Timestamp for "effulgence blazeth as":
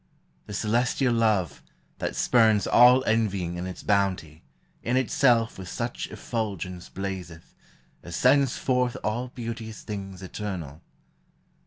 6.07-8.15